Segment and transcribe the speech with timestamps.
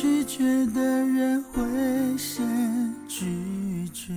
[0.00, 4.12] 拒绝的人会先拒绝。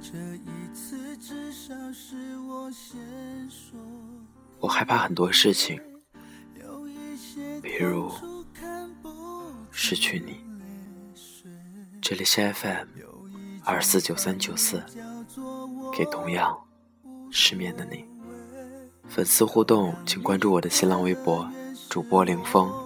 [0.00, 3.00] 这一次至少是我先
[3.50, 3.76] 说。
[4.60, 5.80] 我害怕很多事情，
[7.60, 8.12] 比如
[9.72, 10.36] 失去你。
[12.00, 12.86] 这里是 FM
[13.64, 14.80] 二四九三九四，
[15.92, 16.56] 给同样
[17.32, 18.04] 失眠的你。
[19.08, 21.50] 粉丝互动，请关注我的新浪微博
[21.90, 22.85] 主播凌风。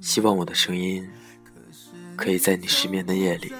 [0.00, 1.08] 希望我的声音
[2.16, 3.52] 可以在你失眠的夜里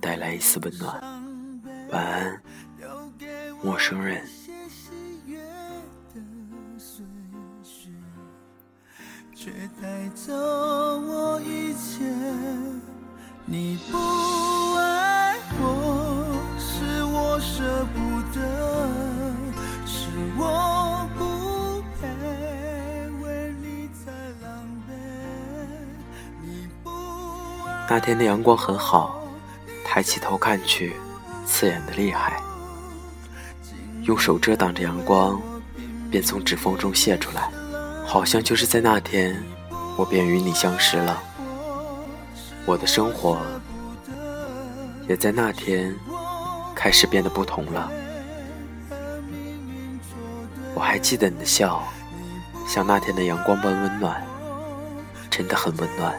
[0.00, 1.00] 带来一丝温暖。
[1.90, 2.42] 晚安，
[3.62, 4.24] 陌生人。
[9.34, 9.50] 却
[9.82, 12.04] 带走我一切。
[13.44, 13.98] 你不
[27.88, 29.22] 那天的阳光很好，
[29.84, 30.96] 抬起头看去，
[31.46, 32.40] 刺眼的厉害。
[34.02, 35.40] 用手遮挡着阳光，
[36.10, 37.48] 便从指缝中泄出来。
[38.06, 39.36] 好像就是在那天，
[39.96, 41.22] 我便与你相识了。
[42.66, 43.38] 我的生活
[45.06, 45.94] 也在那天
[46.74, 47.90] 开始变得不同了。
[50.74, 51.82] 我还记得你的笑，
[52.66, 54.26] 像那天的阳光般温暖，
[55.30, 56.14] 真的很温暖。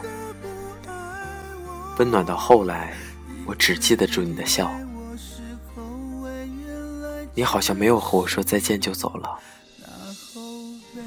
[1.98, 2.94] 温暖到后来，
[3.46, 4.70] 我只记得住你的笑。
[7.34, 9.38] 你好像没有和我说再见就走了。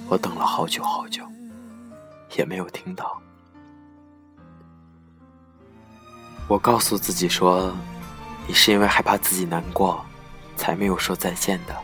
[0.08, 1.24] 我等了好久好久，
[2.38, 3.22] 也没有听到。
[6.48, 7.72] 我告诉自己说，
[8.48, 10.04] 你是因为害怕自己难过，
[10.56, 11.78] 才没有说再见的。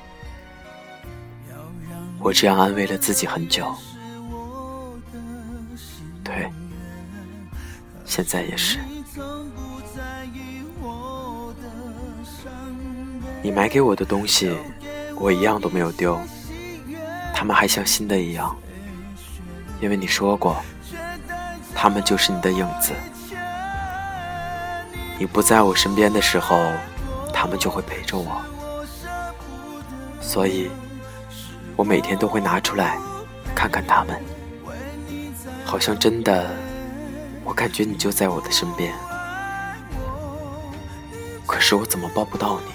[2.20, 3.72] 我这样安慰了自己很久。
[6.24, 6.52] 对，
[8.04, 8.80] 现在也是。
[13.42, 14.52] 你买给我的东西，
[15.18, 16.20] 我一样都没有丢。
[17.34, 18.56] 他们还像新的一样，
[19.80, 20.56] 因为你说过，
[21.76, 22.92] 他们就是你的影子。
[25.20, 26.58] 你不在我身边的时候，
[27.32, 28.42] 他们就会陪着我，
[30.20, 30.70] 所以，
[31.76, 32.97] 我每天都会拿出来
[33.53, 34.20] 看看他们，
[35.64, 36.50] 好像真的，
[37.44, 38.92] 我感觉你就在我的身边，
[41.68, 42.72] 是我怎么抱不到你？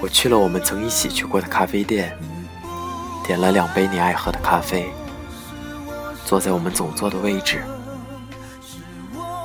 [0.00, 2.16] 我去了我们曾一起去过的咖啡店，
[3.26, 4.88] 点了两杯你爱喝的咖啡，
[6.24, 7.64] 坐在我们总坐的位置，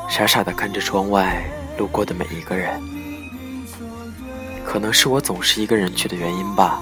[0.08, 1.44] 傻傻的看着窗外
[1.80, 2.80] 路过的每一个人。
[4.64, 6.80] 可能是我总是一个人去的原因吧。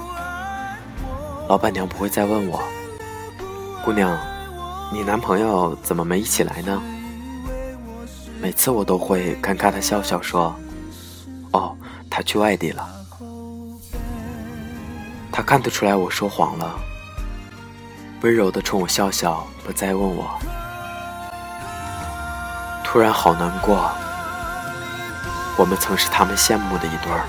[1.48, 2.62] 老板娘不会再问我
[3.82, 4.14] ：“姑娘，
[4.92, 6.82] 你男朋友怎么没一起来呢？”
[8.40, 10.54] 每次我都会尴尬的笑笑说
[11.52, 11.76] ：“哦，
[12.10, 12.88] 他去外地了。”
[15.32, 16.78] 他看得出来我说谎了，
[18.22, 20.30] 温柔的冲我笑笑，不再问我。
[22.84, 23.90] 突然好难过，
[25.58, 27.26] 我们曾是他们羡慕的一对儿。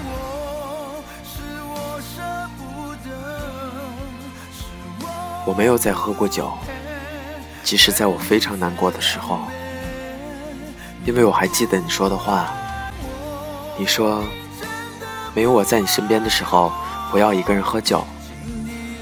[5.46, 6.52] 我没有再喝过酒，
[7.68, 9.42] 即使在我非常难过的时候，
[11.06, 12.48] 因为我还记得你说的话。
[13.78, 14.24] 你说，
[15.36, 16.72] 没有我在你身边的时候。
[17.12, 18.06] 不要一个人喝酒，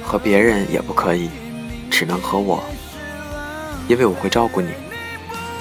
[0.03, 1.29] 和别人也不可以，
[1.91, 2.63] 只能和我，
[3.87, 4.69] 因为我会照顾你。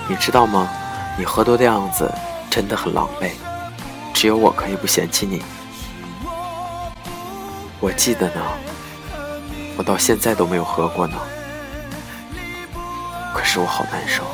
[0.09, 0.71] 你知道吗？
[1.19, 2.11] 你喝多的样子
[2.51, 3.31] 真的很狼狈，
[4.15, 5.43] 只有我可以不嫌弃你。
[7.81, 8.41] 我记得呢，
[9.77, 11.17] 我到现在都没有喝过呢，
[13.35, 14.25] 可是我好难受。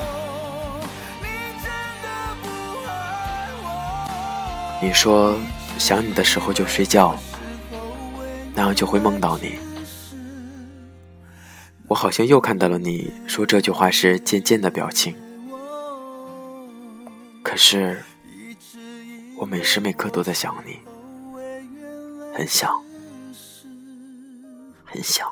[4.80, 5.36] 你说
[5.78, 7.16] 想你的时候就睡觉。
[8.52, 9.58] 那样就会梦到你。
[11.86, 15.16] 我好像又看到了你说这句话时渐渐的表情。
[17.42, 18.04] 可是，
[19.38, 20.78] 我每时每刻都在想你，
[22.36, 22.70] 很想，
[24.84, 25.26] 很想。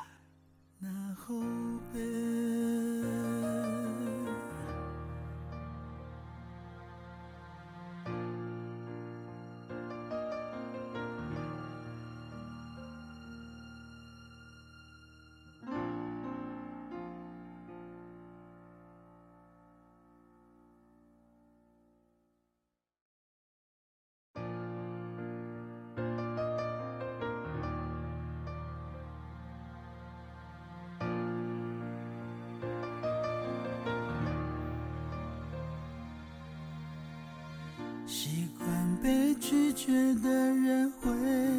[39.02, 41.10] 被拒绝的人会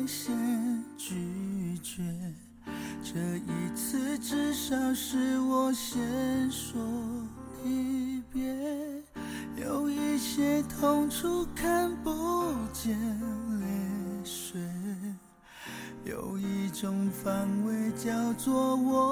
[0.06, 0.36] 先
[0.98, 2.02] 拒绝
[3.02, 6.82] 这一次至少是我先说
[7.64, 8.44] 离别
[9.56, 12.12] 有一些痛处看不
[12.74, 12.98] 见
[13.62, 13.66] 泪
[14.26, 14.60] 水
[16.04, 19.09] 有一种防卫叫做我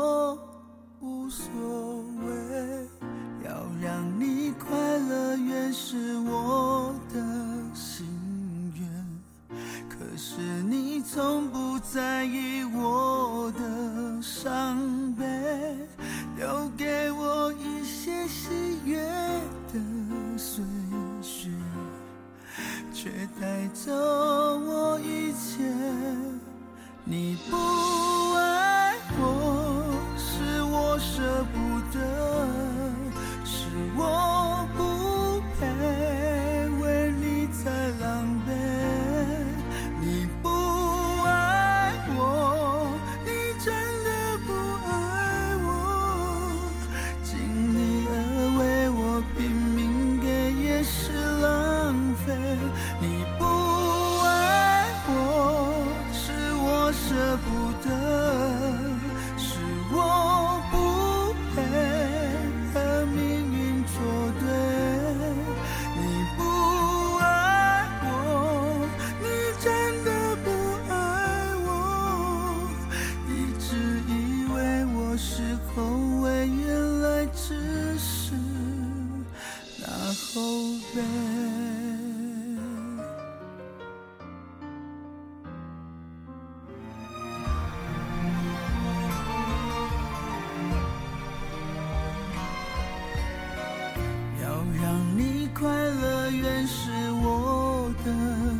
[97.29, 98.09] 我的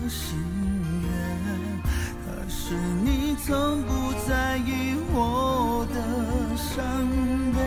[0.09, 0.37] 心
[1.03, 1.09] 愿
[2.25, 2.75] 可是
[3.05, 3.07] 你
[3.45, 3.89] 从不
[4.27, 4.69] 在意
[5.13, 5.97] 我的
[6.57, 6.75] 伤
[7.55, 7.57] 悲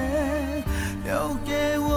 [1.07, 1.11] 留
[1.47, 1.90] 给我